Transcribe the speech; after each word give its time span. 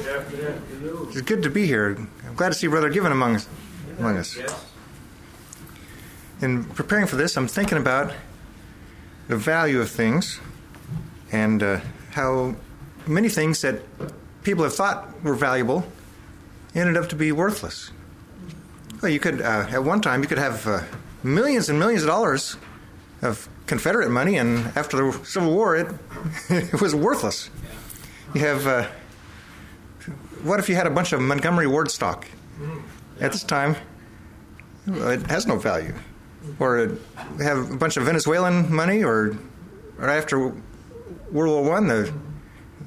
It's 0.00 1.20
good 1.22 1.42
to 1.42 1.50
be 1.50 1.66
here. 1.66 1.96
I'm 2.26 2.34
glad 2.34 2.50
to 2.50 2.54
see 2.54 2.66
Brother 2.66 2.88
Given 2.90 3.12
among 3.12 3.36
us. 3.36 3.48
Among 3.98 4.16
us. 4.16 4.38
In 6.40 6.64
preparing 6.64 7.06
for 7.06 7.16
this, 7.16 7.36
I'm 7.36 7.48
thinking 7.48 7.78
about 7.78 8.12
the 9.26 9.36
value 9.36 9.80
of 9.80 9.90
things 9.90 10.40
and 11.32 11.62
uh, 11.62 11.80
how 12.12 12.54
many 13.06 13.28
things 13.28 13.60
that 13.62 13.82
people 14.42 14.64
have 14.64 14.74
thought 14.74 15.22
were 15.22 15.34
valuable 15.34 15.84
ended 16.74 16.96
up 16.96 17.08
to 17.08 17.16
be 17.16 17.32
worthless. 17.32 17.90
Well, 19.02 19.10
you 19.10 19.20
could, 19.20 19.40
uh, 19.40 19.66
at 19.70 19.84
one 19.84 20.00
time, 20.00 20.22
you 20.22 20.28
could 20.28 20.38
have 20.38 20.66
uh, 20.66 20.82
millions 21.22 21.68
and 21.68 21.78
millions 21.78 22.02
of 22.02 22.08
dollars 22.08 22.56
of 23.22 23.48
Confederate 23.66 24.10
money, 24.10 24.36
and 24.36 24.66
after 24.76 24.96
the 24.96 25.24
Civil 25.24 25.52
War, 25.52 25.76
it, 25.76 25.88
it 26.48 26.80
was 26.80 26.94
worthless. 26.94 27.50
You 28.34 28.40
have, 28.42 28.66
uh, 28.66 28.88
what 30.42 30.60
if 30.60 30.68
you 30.68 30.74
had 30.74 30.86
a 30.86 30.90
bunch 30.90 31.12
of 31.12 31.20
Montgomery 31.20 31.66
Ward 31.66 31.90
stock? 31.90 32.26
Mm-hmm. 32.60 33.24
At 33.24 33.32
this 33.32 33.44
time, 33.44 33.76
it 34.86 35.26
has 35.26 35.46
no 35.46 35.56
value. 35.56 35.94
Or 36.58 36.96
have 37.40 37.70
a 37.72 37.76
bunch 37.76 37.96
of 37.96 38.04
Venezuelan 38.04 38.72
money, 38.72 39.04
or, 39.04 39.36
or 39.98 40.08
after 40.08 40.38
World 40.38 40.54
War 41.32 41.62
One, 41.62 41.88
the 41.88 42.12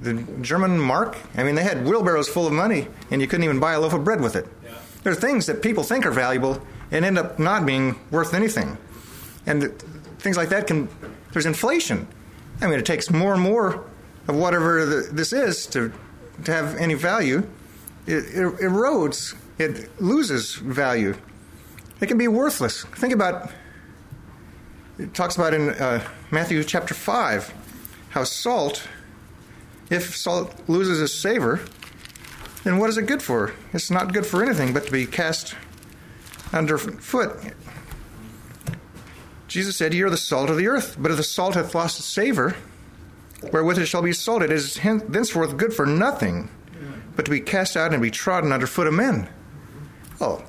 the 0.01 0.13
German 0.41 0.79
mark. 0.79 1.15
I 1.35 1.43
mean, 1.43 1.53
they 1.55 1.63
had 1.63 1.85
wheelbarrows 1.85 2.27
full 2.27 2.47
of 2.47 2.53
money, 2.53 2.87
and 3.11 3.21
you 3.21 3.27
couldn't 3.27 3.43
even 3.43 3.59
buy 3.59 3.73
a 3.73 3.79
loaf 3.79 3.93
of 3.93 4.03
bread 4.03 4.19
with 4.19 4.35
it. 4.35 4.47
Yeah. 4.63 4.71
There 5.03 5.13
are 5.13 5.15
things 5.15 5.45
that 5.45 5.61
people 5.61 5.83
think 5.83 6.05
are 6.05 6.11
valuable 6.11 6.59
and 6.89 7.05
end 7.05 7.19
up 7.19 7.37
not 7.37 7.65
being 7.65 7.99
worth 8.09 8.33
anything, 8.33 8.77
and 9.45 9.71
things 10.19 10.37
like 10.37 10.49
that 10.49 10.67
can. 10.67 10.89
There's 11.33 11.45
inflation. 11.45 12.07
I 12.61 12.67
mean, 12.67 12.79
it 12.79 12.85
takes 12.85 13.09
more 13.09 13.33
and 13.33 13.41
more 13.41 13.83
of 14.27 14.35
whatever 14.35 14.85
the, 14.85 15.09
this 15.11 15.33
is 15.33 15.67
to 15.67 15.91
to 16.43 16.51
have 16.51 16.75
any 16.75 16.93
value. 16.93 17.47
It, 18.07 18.25
it 18.25 18.57
erodes. 18.59 19.35
It 19.57 20.01
loses 20.01 20.55
value. 20.55 21.15
It 21.99 22.07
can 22.07 22.17
be 22.17 22.27
worthless. 22.27 22.83
Think 22.83 23.13
about. 23.13 23.51
It 24.97 25.13
talks 25.13 25.35
about 25.35 25.53
in 25.53 25.69
uh, 25.69 26.07
Matthew 26.31 26.63
chapter 26.63 26.93
five 26.93 27.53
how 28.09 28.23
salt 28.23 28.87
if 29.91 30.15
salt 30.15 30.55
loses 30.69 31.01
its 31.01 31.13
savor, 31.13 31.59
then 32.63 32.77
what 32.77 32.89
is 32.89 32.97
it 32.97 33.07
good 33.07 33.21
for? 33.21 33.53
It's 33.73 33.91
not 33.91 34.13
good 34.13 34.25
for 34.25 34.41
anything 34.41 34.73
but 34.73 34.85
to 34.85 34.91
be 34.91 35.05
cast 35.05 35.55
underfoot. 36.53 37.53
Jesus 39.47 39.75
said, 39.75 39.93
Ye 39.93 40.01
are 40.01 40.09
the 40.09 40.15
salt 40.15 40.49
of 40.49 40.55
the 40.55 40.67
earth, 40.67 40.95
but 40.97 41.11
if 41.11 41.17
the 41.17 41.23
salt 41.23 41.55
hath 41.55 41.75
lost 41.75 41.99
its 41.99 42.07
savor, 42.07 42.55
wherewith 43.51 43.79
it 43.79 43.87
shall 43.87 44.01
be 44.01 44.13
salted, 44.13 44.51
it 44.51 44.55
is 44.55 44.75
thenceforth 44.75 45.57
good 45.57 45.73
for 45.73 45.85
nothing, 45.85 46.49
but 47.15 47.25
to 47.25 47.31
be 47.31 47.39
cast 47.39 47.75
out 47.75 47.93
and 47.93 48.01
be 48.01 48.11
trodden 48.11 48.51
under 48.51 48.67
foot 48.67 48.87
of 48.87 48.93
men. 48.93 49.27
Oh, 50.19 50.43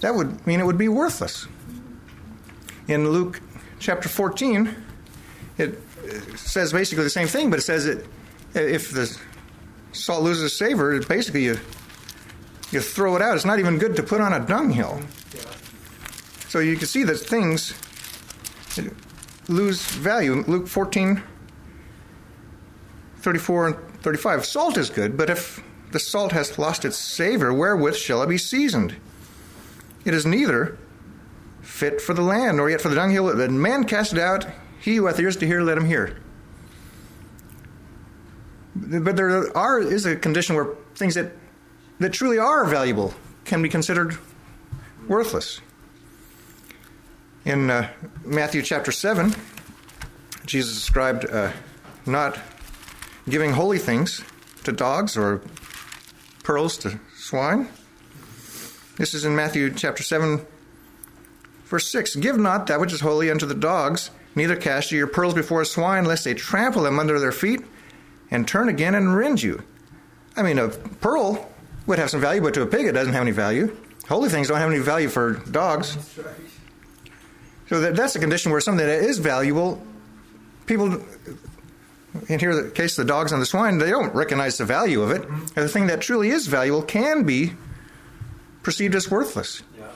that 0.00 0.14
would 0.14 0.46
mean 0.46 0.60
it 0.60 0.66
would 0.66 0.78
be 0.78 0.88
worthless. 0.88 1.46
In 2.88 3.10
Luke 3.10 3.40
chapter 3.78 4.08
14, 4.08 4.74
it 5.58 5.78
says 6.36 6.72
basically 6.72 7.04
the 7.04 7.10
same 7.10 7.28
thing, 7.28 7.50
but 7.50 7.58
it 7.58 7.62
says 7.62 7.86
it 7.86 8.06
if 8.54 8.90
the 8.90 9.18
salt 9.92 10.22
loses 10.22 10.56
savor, 10.56 10.98
basically 11.00 11.44
you 11.44 11.58
you 12.70 12.80
throw 12.80 13.16
it 13.16 13.22
out. 13.22 13.36
It's 13.36 13.44
not 13.44 13.58
even 13.58 13.78
good 13.78 13.96
to 13.96 14.02
put 14.02 14.20
on 14.20 14.32
a 14.32 14.44
dunghill. 14.44 15.00
So 16.48 16.58
you 16.58 16.76
can 16.76 16.86
see 16.86 17.02
that 17.04 17.16
things 17.16 17.74
lose 19.48 19.84
value. 19.84 20.44
Luke 20.46 20.66
14, 20.66 21.22
34 23.26 23.66
and 23.66 23.76
35. 24.00 24.46
Salt 24.46 24.76
is 24.78 24.88
good, 24.88 25.16
but 25.16 25.28
if 25.28 25.62
the 25.90 25.98
salt 25.98 26.32
has 26.32 26.58
lost 26.58 26.84
its 26.84 26.96
savor, 26.96 27.52
wherewith 27.52 27.96
shall 27.96 28.22
it 28.22 28.28
be 28.28 28.38
seasoned? 28.38 28.96
It 30.04 30.14
is 30.14 30.24
neither 30.24 30.78
fit 31.60 32.00
for 32.00 32.14
the 32.14 32.22
land, 32.22 32.56
nor 32.56 32.70
yet 32.70 32.80
for 32.80 32.88
the 32.88 32.94
dunghill. 32.94 33.34
That 33.34 33.50
man 33.50 33.84
cast 33.84 34.12
it 34.12 34.18
out. 34.18 34.46
He 34.80 34.96
who 34.96 35.06
hath 35.06 35.18
ears 35.18 35.36
to 35.38 35.46
hear, 35.46 35.60
let 35.60 35.76
him 35.76 35.86
hear 35.86 36.16
but 38.76 39.16
there 39.16 39.56
are 39.56 39.80
is 39.80 40.06
a 40.06 40.16
condition 40.16 40.54
where 40.54 40.68
things 40.94 41.14
that 41.14 41.32
that 41.98 42.12
truly 42.12 42.38
are 42.38 42.64
valuable 42.66 43.14
can 43.44 43.62
be 43.62 43.68
considered 43.68 44.18
worthless. 45.08 45.60
In 47.44 47.70
uh, 47.70 47.90
Matthew 48.24 48.62
chapter 48.62 48.92
seven, 48.92 49.34
Jesus 50.44 50.74
described 50.74 51.24
uh, 51.30 51.52
not 52.04 52.38
giving 53.28 53.52
holy 53.52 53.78
things 53.78 54.22
to 54.64 54.72
dogs 54.72 55.16
or 55.16 55.42
pearls 56.42 56.78
to 56.78 57.00
swine. 57.16 57.68
This 58.96 59.14
is 59.14 59.24
in 59.24 59.36
Matthew 59.36 59.72
chapter 59.72 60.02
7, 60.02 60.46
verse 61.64 61.90
6. 61.90 62.16
Give 62.16 62.38
not 62.38 62.66
that 62.68 62.80
which 62.80 62.92
is 62.92 63.00
holy 63.00 63.30
unto 63.30 63.46
the 63.46 63.54
dogs, 63.54 64.10
neither 64.34 64.56
cast 64.56 64.92
ye 64.92 64.98
your 64.98 65.06
pearls 65.06 65.34
before 65.34 65.64
swine, 65.64 66.04
lest 66.04 66.24
they 66.24 66.34
trample 66.34 66.82
them 66.82 66.98
under 66.98 67.18
their 67.18 67.32
feet 67.32 67.62
and 68.30 68.46
turn 68.46 68.68
again 68.68 68.94
and 68.94 69.16
rend 69.16 69.42
you. 69.42 69.62
I 70.36 70.42
mean, 70.42 70.58
a 70.58 70.68
pearl 70.68 71.50
would 71.86 71.98
have 71.98 72.10
some 72.10 72.20
value, 72.20 72.40
but 72.40 72.54
to 72.54 72.62
a 72.62 72.66
pig 72.66 72.86
it 72.86 72.92
doesn't 72.92 73.12
have 73.12 73.22
any 73.22 73.32
value. 73.32 73.76
Holy 74.08 74.28
things 74.28 74.48
don't 74.48 74.58
have 74.58 74.70
any 74.70 74.80
value 74.80 75.08
for 75.08 75.34
dogs. 75.50 75.96
So 77.68 77.80
that, 77.80 77.96
that's 77.96 78.14
a 78.14 78.20
condition 78.20 78.52
where 78.52 78.60
something 78.60 78.86
that 78.86 79.02
is 79.02 79.18
valuable, 79.18 79.84
people, 80.66 81.02
in 82.28 82.38
here 82.38 82.54
the 82.54 82.70
case 82.70 82.98
of 82.98 83.06
the 83.06 83.12
dogs 83.12 83.32
and 83.32 83.40
the 83.40 83.46
swine, 83.46 83.78
they 83.78 83.90
don't 83.90 84.14
recognize 84.14 84.58
the 84.58 84.64
value 84.64 85.02
of 85.02 85.10
it. 85.10 85.24
And 85.24 85.54
the 85.54 85.68
thing 85.68 85.86
that 85.88 86.00
truly 86.00 86.30
is 86.30 86.46
valuable 86.46 86.82
can 86.82 87.24
be 87.24 87.52
perceived 88.62 88.94
as 88.94 89.10
worthless. 89.10 89.62
Yeah. 89.78 89.86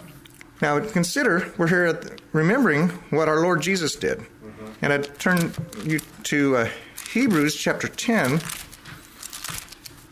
Now 0.62 0.80
consider, 0.80 1.52
we're 1.58 1.68
here 1.68 1.86
at, 1.86 2.20
remembering 2.32 2.90
what 3.10 3.28
our 3.28 3.40
Lord 3.40 3.62
Jesus 3.62 3.96
did. 3.96 4.18
Mm-hmm. 4.18 4.66
And 4.82 4.92
I 4.92 4.98
turn 4.98 5.52
you 5.84 6.00
to 6.24 6.56
uh, 6.56 6.68
Hebrews 7.12 7.56
chapter 7.56 7.88
10, 7.88 8.40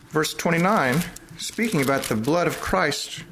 verse 0.09 0.33
29, 0.33 1.01
speaking 1.37 1.81
about 1.81 2.03
the 2.03 2.15
blood 2.15 2.47
of 2.47 2.59
Christ. 2.59 3.23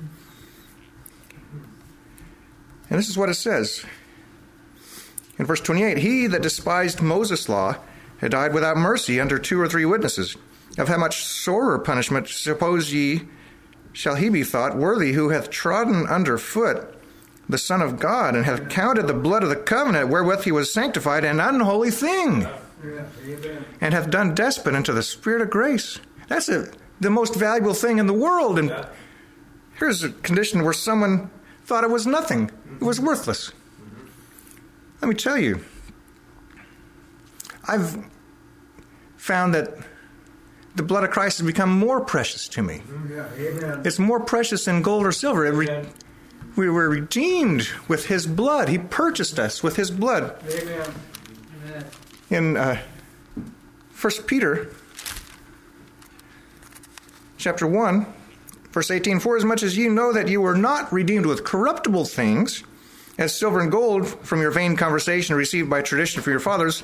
And 2.90 2.98
this 2.98 3.10
is 3.10 3.18
what 3.18 3.30
it 3.30 3.36
says. 3.36 3.84
In 5.38 5.46
verse 5.46 5.62
28, 5.62 5.98
He 5.98 6.28
that 6.28 6.42
despised 6.42 7.02
Moses' 7.02 7.50
law 7.50 7.76
had 8.20 8.32
died 8.32 8.54
without 8.54 8.78
mercy 8.78 9.20
under 9.20 9.40
two 9.40 9.60
or 9.60 9.68
three 9.68 9.86
witnesses. 9.86 10.36
Of 10.78 10.88
how 10.88 10.98
much 10.98 11.24
sorer 11.24 11.80
punishment, 11.80 12.28
suppose 12.28 12.94
ye, 12.94 13.22
shall 13.94 14.16
he 14.16 14.30
be 14.30 14.44
thought 14.44 14.78
worthy 14.78 15.14
who 15.14 15.30
hath 15.30 15.50
trodden 15.50 16.06
under 16.08 16.38
foot 16.38 16.94
the 17.50 17.58
Son 17.58 17.82
of 17.82 18.00
God, 18.00 18.36
and 18.36 18.46
hath 18.46 18.70
counted 18.70 19.08
the 19.08 19.14
blood 19.14 19.42
of 19.42 19.50
the 19.50 19.56
covenant 19.56 20.10
wherewith 20.10 20.44
he 20.44 20.52
was 20.52 20.72
sanctified 20.74 21.24
an 21.24 21.40
unholy 21.40 21.92
thing? 21.92 22.46
and 23.82 23.94
hath 23.94 24.10
done 24.10 24.36
despot 24.36 24.76
unto 24.76 24.94
the 24.94 25.04
Spirit 25.04 25.42
of 25.42 25.50
grace. 25.50 26.00
That's 26.28 26.50
a, 26.50 26.72
the 27.00 27.10
most 27.10 27.36
valuable 27.36 27.74
thing 27.74 27.98
in 27.98 28.08
the 28.08 28.14
world. 28.14 28.60
And 28.60 28.86
here's 29.80 30.04
a 30.04 30.10
condition 30.10 30.64
where 30.64 30.74
someone 30.74 31.30
thought 31.66 31.84
it 31.84 31.90
was 31.90 32.06
nothing, 32.06 32.52
it 32.80 32.84
was 32.84 33.00
worthless. 33.00 33.52
Let 35.02 35.08
me 35.08 35.16
tell 35.16 35.38
you, 35.38 35.64
I've 37.68 38.06
found 39.18 39.54
that 39.54 39.76
the 40.76 40.84
blood 40.84 41.04
of 41.04 41.12
Christ 41.12 41.40
has 41.40 41.48
become 41.48 41.72
more 41.72 42.02
precious 42.02 42.48
to 42.50 42.62
me. 42.62 42.82
Yeah, 43.10 43.82
it's 43.84 44.00
more 44.00 44.20
precious 44.20 44.66
than 44.66 44.82
gold 44.82 45.06
or 45.06 45.12
silver. 45.12 45.52
Re- 45.52 45.86
we 46.56 46.70
were 46.70 46.90
redeemed 46.90 47.68
with 47.88 48.06
His 48.06 48.26
blood. 48.28 48.70
He 48.70 48.78
purchased 48.78 49.40
us 49.40 49.62
with 49.62 49.76
His 49.76 49.92
blood. 49.92 50.36
Amen 50.50 50.94
in 52.30 52.58
uh, 52.58 52.82
1 54.00 54.14
Peter 54.26 54.70
chapter 57.38 57.66
1, 57.66 58.06
verse 58.72 58.92
18 58.92 59.20
For 59.20 59.38
as 59.38 59.46
much 59.46 59.64
as 59.64 59.78
you 59.78 59.90
know 59.90 60.12
that 60.12 60.28
you 60.28 60.42
were 60.42 60.56
not 60.56 60.92
redeemed 60.92 61.26
with 61.26 61.44
corruptible 61.44 62.06
things, 62.06 62.64
as 63.18 63.38
silver 63.38 63.60
and 63.60 63.72
gold 63.72 64.08
from 64.08 64.42
your 64.42 64.52
vain 64.52 64.76
conversation 64.76 65.36
received 65.36 65.70
by 65.70 65.82
tradition 65.82 66.22
from 66.22 66.32
your 66.32 66.40
fathers, 66.40 66.84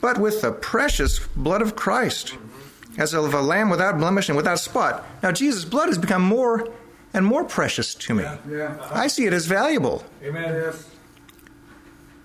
but 0.00 0.18
with 0.18 0.42
the 0.42 0.52
precious 0.52 1.18
blood 1.36 1.62
of 1.62 1.76
Christ, 1.76 2.36
as 2.96 3.14
of 3.14 3.32
a 3.34 3.40
lamb 3.40 3.70
without 3.70 3.98
blemish 3.98 4.28
and 4.28 4.36
without 4.36 4.58
spot. 4.58 5.04
Now, 5.22 5.32
Jesus' 5.32 5.64
blood 5.64 5.88
has 5.88 5.98
become 5.98 6.22
more 6.22 6.68
and 7.14 7.24
more 7.24 7.44
precious 7.44 7.94
to 7.94 8.14
me. 8.14 8.22
Yeah, 8.24 8.38
yeah. 8.50 8.88
I 8.90 9.06
see 9.06 9.26
it 9.26 9.32
as 9.32 9.46
valuable. 9.46 10.04
Amen. 10.22 10.54
Yes 10.54 10.88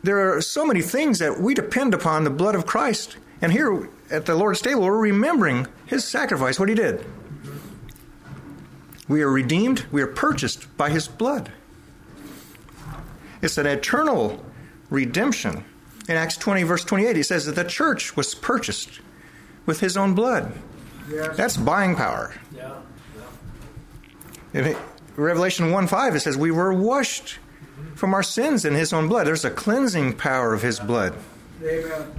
there 0.04 0.36
are 0.36 0.42
so 0.42 0.66
many 0.66 0.82
things 0.82 1.20
that 1.20 1.40
we 1.40 1.54
depend 1.54 1.94
upon 1.94 2.26
the 2.26 2.30
blood 2.30 2.56
of 2.56 2.66
Christ. 2.66 3.16
And 3.42 3.52
here 3.52 3.90
at 4.12 4.26
the 4.26 4.36
Lord's 4.36 4.62
table, 4.62 4.82
we're 4.82 4.98
remembering 4.98 5.68
his 5.86 6.06
sacrifice, 6.06 6.60
what 6.60 6.70
he 6.70 6.76
did. 6.76 7.06
We 9.08 9.22
are 9.22 9.30
redeemed, 9.30 9.86
we 9.92 10.02
are 10.02 10.08
purchased 10.08 10.76
by 10.78 10.90
his 10.90 11.08
blood. 11.08 11.52
It's 13.42 13.58
an 13.58 13.66
eternal 13.66 14.46
redemption. 14.90 15.66
In 16.08 16.18
Acts 16.18 16.38
20, 16.38 16.64
verse 16.64 16.84
28, 16.84 17.16
he 17.16 17.24
says 17.24 17.46
that 17.46 17.56
the 17.56 17.64
church 17.64 18.16
was 18.16 18.36
purchased 18.36 19.00
with 19.66 19.80
his 19.80 19.96
own 19.96 20.14
blood. 20.14 20.54
Yes. 21.10 21.38
That's 21.38 21.58
buying 21.58 21.96
power. 21.96 22.34
Yeah. 22.56 22.76
Yeah. 24.54 24.68
In 24.68 24.78
Revelation 25.16 25.72
1 25.72 25.88
5, 25.88 26.16
it 26.16 26.20
says, 26.20 26.38
We 26.38 26.52
were 26.52 26.74
washed 26.74 27.40
from 27.96 28.14
our 28.14 28.24
sins 28.24 28.66
in 28.66 28.74
his 28.74 28.92
own 28.92 29.08
blood. 29.08 29.28
There's 29.28 29.46
a 29.46 29.52
cleansing 29.52 30.18
power 30.18 30.54
of 30.54 30.62
his 30.62 30.80
blood. 30.80 31.16
Amen. 31.64 32.12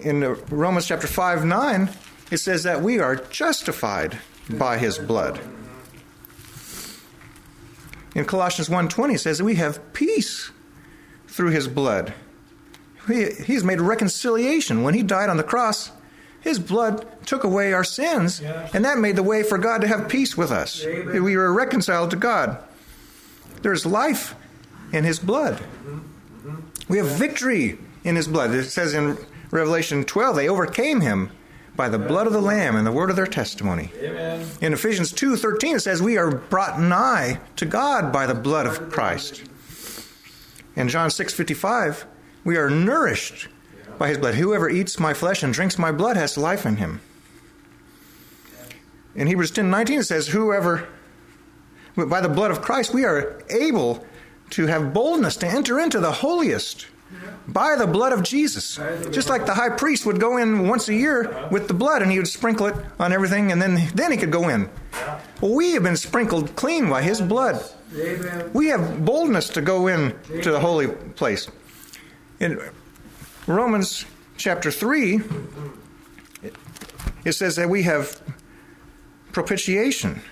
In 0.00 0.22
uh, 0.22 0.36
Romans 0.50 0.86
chapter 0.86 1.06
5 1.06 1.44
9, 1.44 1.90
it 2.30 2.38
says 2.38 2.62
that 2.64 2.82
we 2.82 2.98
are 2.98 3.16
justified 3.16 4.18
by 4.50 4.78
his 4.78 4.98
blood. 4.98 5.40
In 8.14 8.24
Colossians 8.24 8.70
1:20 8.70 9.14
it 9.14 9.18
says 9.18 9.38
that 9.38 9.44
we 9.44 9.56
have 9.56 9.92
peace 9.92 10.50
through 11.36 11.50
his 11.50 11.68
blood. 11.68 12.14
He, 13.06 13.30
he's 13.44 13.62
made 13.62 13.80
reconciliation. 13.80 14.82
When 14.82 14.94
he 14.94 15.02
died 15.02 15.28
on 15.28 15.36
the 15.36 15.42
cross, 15.44 15.92
his 16.40 16.58
blood 16.58 17.06
took 17.26 17.44
away 17.44 17.72
our 17.72 17.84
sins, 17.84 18.40
Yes. 18.40 18.74
and 18.74 18.84
that 18.84 18.98
made 18.98 19.16
the 19.16 19.22
way 19.22 19.42
for 19.42 19.58
God 19.58 19.82
to 19.82 19.86
have 19.86 20.08
peace 20.08 20.36
with 20.36 20.50
us. 20.50 20.82
Amen. 20.84 21.22
We 21.22 21.36
were 21.36 21.52
reconciled 21.52 22.10
to 22.12 22.16
God. 22.16 22.58
There's 23.62 23.84
life 23.84 24.34
in 24.92 25.04
his 25.04 25.18
blood. 25.18 25.56
Mm-hmm. 25.58 26.56
We 26.88 26.98
have 26.98 27.06
victory 27.08 27.78
in 28.02 28.16
his 28.16 28.28
blood. 28.28 28.52
It 28.52 28.64
says 28.70 28.94
in 28.94 29.18
Revelation 29.50 30.04
12, 30.04 30.36
they 30.36 30.48
overcame 30.48 31.00
him 31.02 31.30
by 31.76 31.90
the 31.90 31.98
blood 31.98 32.26
of 32.26 32.32
the 32.32 32.40
Lamb 32.40 32.76
and 32.76 32.86
the 32.86 32.92
word 32.92 33.10
of 33.10 33.16
their 33.16 33.26
testimony. 33.26 33.92
Amen. 34.00 34.46
In 34.62 34.72
Ephesians 34.72 35.12
2:13 35.12 35.76
it 35.76 35.80
says 35.80 36.00
we 36.00 36.16
are 36.16 36.30
brought 36.30 36.80
nigh 36.80 37.38
to 37.56 37.66
God 37.66 38.10
by 38.12 38.26
the 38.26 38.34
blood 38.34 38.66
of 38.66 38.90
Christ. 38.90 39.42
In 40.76 40.88
John 40.88 41.08
6:55 41.08 42.04
we 42.44 42.56
are 42.56 42.68
nourished 42.70 43.48
by 43.98 44.08
his 44.08 44.18
blood. 44.18 44.34
Whoever 44.34 44.68
eats 44.68 45.00
my 45.00 45.14
flesh 45.14 45.42
and 45.42 45.52
drinks 45.52 45.78
my 45.78 45.90
blood 45.90 46.16
has 46.16 46.36
life 46.36 46.66
in 46.66 46.76
him. 46.76 47.00
In 49.14 49.26
Hebrews 49.26 49.50
10:19 49.50 50.00
it 50.00 50.04
says 50.04 50.28
whoever 50.28 50.86
by 51.96 52.20
the 52.20 52.28
blood 52.28 52.50
of 52.50 52.60
Christ 52.60 52.92
we 52.92 53.04
are 53.06 53.40
able 53.48 54.04
to 54.50 54.66
have 54.66 54.92
boldness 54.92 55.36
to 55.36 55.46
enter 55.46 55.80
into 55.80 55.98
the 55.98 56.12
holiest 56.12 56.86
by 57.48 57.74
the 57.76 57.86
blood 57.86 58.12
of 58.12 58.22
Jesus. 58.22 58.78
Just 59.10 59.30
like 59.30 59.46
the 59.46 59.54
high 59.54 59.70
priest 59.70 60.04
would 60.04 60.20
go 60.20 60.36
in 60.36 60.68
once 60.68 60.88
a 60.88 60.94
year 60.94 61.48
with 61.50 61.68
the 61.68 61.74
blood 61.74 62.02
and 62.02 62.10
he 62.10 62.18
would 62.18 62.28
sprinkle 62.28 62.66
it 62.66 62.74
on 63.00 63.12
everything 63.12 63.50
and 63.50 63.62
then 63.62 63.88
then 63.94 64.12
he 64.12 64.18
could 64.18 64.30
go 64.30 64.48
in. 64.48 64.68
Well, 65.40 65.54
we 65.54 65.72
have 65.72 65.82
been 65.82 65.96
sprinkled 65.96 66.54
clean 66.54 66.90
by 66.90 67.00
his 67.00 67.22
blood. 67.22 67.64
Amen. 67.94 68.50
We 68.52 68.68
have 68.68 69.04
boldness 69.04 69.48
to 69.50 69.60
go 69.60 69.86
in 69.86 70.14
to 70.42 70.50
the 70.50 70.60
holy 70.60 70.88
place. 70.88 71.48
In 72.40 72.60
Romans 73.46 74.04
chapter 74.36 74.70
3 74.70 75.20
it 77.24 77.32
says 77.32 77.56
that 77.56 77.68
we 77.68 77.82
have 77.82 78.20
propitiation. 79.32 80.22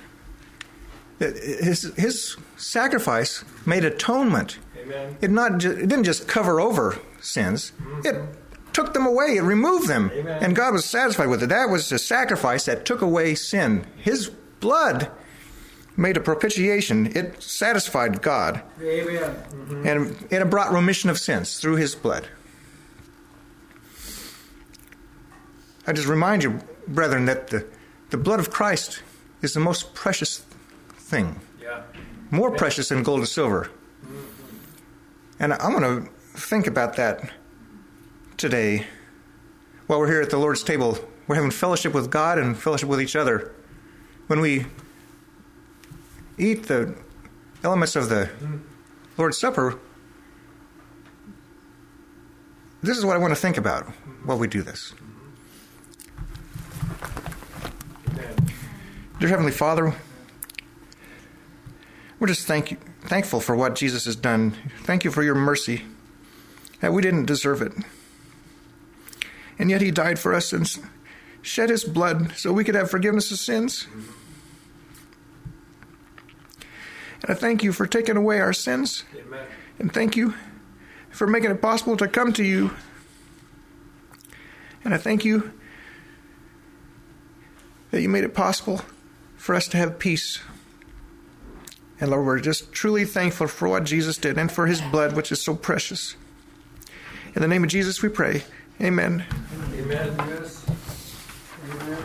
His, 1.18 1.92
his 1.96 2.36
sacrifice 2.56 3.44
made 3.66 3.84
atonement. 3.84 4.58
Amen. 4.78 5.16
It 5.20 5.30
not 5.30 5.64
it 5.64 5.88
didn't 5.88 6.04
just 6.04 6.28
cover 6.28 6.60
over 6.60 6.98
sins. 7.20 7.72
Mm-hmm. 7.80 8.06
It 8.06 8.36
took 8.72 8.94
them 8.94 9.06
away. 9.06 9.36
It 9.36 9.42
removed 9.42 9.88
them, 9.88 10.10
Amen. 10.14 10.42
and 10.42 10.56
God 10.56 10.72
was 10.72 10.84
satisfied 10.84 11.28
with 11.28 11.42
it. 11.42 11.48
That 11.48 11.68
was 11.68 11.90
a 11.90 11.98
sacrifice 11.98 12.66
that 12.66 12.84
took 12.84 13.00
away 13.00 13.34
sin. 13.34 13.86
His 13.96 14.28
blood 14.60 15.10
made 15.96 16.16
a 16.16 16.20
propitiation. 16.20 17.06
It 17.16 17.42
satisfied 17.42 18.20
God, 18.22 18.62
Amen. 18.80 19.34
Mm-hmm. 19.34 19.86
and 19.86 20.32
it 20.32 20.50
brought 20.50 20.72
remission 20.72 21.10
of 21.10 21.18
sins 21.18 21.58
through 21.60 21.76
His 21.76 21.94
blood. 21.94 22.28
I 25.86 25.92
just 25.92 26.08
remind 26.08 26.42
you, 26.42 26.60
brethren, 26.88 27.26
that 27.26 27.48
the, 27.48 27.66
the 28.10 28.16
blood 28.16 28.40
of 28.40 28.50
Christ 28.50 29.02
is 29.42 29.52
the 29.52 29.60
most 29.60 29.94
precious 29.94 30.38
thing 30.96 31.40
Yeah. 31.62 31.82
more 32.30 32.50
precious 32.50 32.88
than 32.88 33.02
gold 33.02 33.20
and 33.20 33.28
silver. 33.28 33.70
Mm-hmm. 34.04 34.22
And 35.40 35.52
I 35.52 35.68
want 35.68 35.84
to 35.84 36.10
think 36.40 36.66
about 36.66 36.96
that 36.96 37.30
today 38.38 38.86
while 39.86 39.98
we're 40.00 40.08
here 40.10 40.22
at 40.22 40.30
the 40.30 40.38
Lord's 40.38 40.62
table. 40.62 40.98
We're 41.28 41.36
having 41.36 41.50
fellowship 41.50 41.92
with 41.94 42.10
God 42.10 42.38
and 42.38 42.56
fellowship 42.56 42.88
with 42.88 43.00
each 43.00 43.16
other. 43.16 43.52
When 44.26 44.40
we 44.40 44.66
eat 46.38 46.64
the 46.64 46.94
elements 47.62 47.96
of 47.96 48.08
the 48.08 48.30
Lord's 49.16 49.38
Supper, 49.38 49.78
this 52.82 52.98
is 52.98 53.04
what 53.04 53.16
I 53.16 53.18
want 53.18 53.32
to 53.32 53.40
think 53.40 53.56
about 53.56 53.84
while 54.24 54.38
we 54.38 54.46
do 54.46 54.62
this. 54.62 54.92
Dear 59.20 59.28
Heavenly 59.28 59.52
Father, 59.52 59.94
we're 62.18 62.26
just 62.26 62.46
thank 62.46 62.70
you, 62.70 62.76
thankful 63.02 63.40
for 63.40 63.56
what 63.56 63.74
Jesus 63.74 64.04
has 64.04 64.16
done. 64.16 64.54
Thank 64.82 65.04
you 65.04 65.10
for 65.10 65.22
your 65.22 65.34
mercy. 65.34 65.82
That 66.80 66.92
we 66.92 67.00
didn't 67.00 67.24
deserve 67.24 67.62
it. 67.62 67.72
And 69.58 69.70
yet 69.70 69.80
he 69.80 69.90
died 69.90 70.18
for 70.18 70.34
us 70.34 70.52
and 70.52 70.68
shed 71.40 71.70
his 71.70 71.84
blood 71.84 72.32
so 72.36 72.52
we 72.52 72.64
could 72.64 72.74
have 72.74 72.90
forgiveness 72.90 73.30
of 73.30 73.38
sins. 73.38 73.86
And 77.24 77.30
I 77.30 77.40
thank 77.40 77.62
you 77.62 77.72
for 77.72 77.86
taking 77.86 78.18
away 78.18 78.38
our 78.38 78.52
sins. 78.52 79.02
Amen. 79.18 79.46
And 79.78 79.90
thank 79.90 80.14
you 80.14 80.34
for 81.08 81.26
making 81.26 81.50
it 81.50 81.62
possible 81.62 81.96
to 81.96 82.06
come 82.06 82.34
to 82.34 82.44
you. 82.44 82.72
And 84.84 84.92
I 84.92 84.98
thank 84.98 85.24
you 85.24 85.50
that 87.92 88.02
you 88.02 88.10
made 88.10 88.24
it 88.24 88.34
possible 88.34 88.82
for 89.38 89.54
us 89.54 89.66
to 89.68 89.78
have 89.78 89.98
peace. 89.98 90.40
And 91.98 92.10
Lord, 92.10 92.26
we're 92.26 92.40
just 92.40 92.72
truly 92.72 93.06
thankful 93.06 93.48
for 93.48 93.70
what 93.70 93.84
Jesus 93.84 94.18
did 94.18 94.36
and 94.36 94.52
for 94.52 94.66
his 94.66 94.82
blood, 94.82 95.16
which 95.16 95.32
is 95.32 95.40
so 95.40 95.54
precious. 95.54 96.16
In 97.34 97.40
the 97.40 97.48
name 97.48 97.64
of 97.64 97.70
Jesus, 97.70 98.02
we 98.02 98.10
pray. 98.10 98.42
Amen. 98.82 99.24
Amen. 99.78 100.14
Yes. 100.28 100.66
Amen. 101.70 102.04